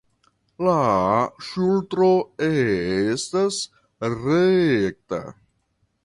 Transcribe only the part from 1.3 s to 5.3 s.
ŝultro estas rekta.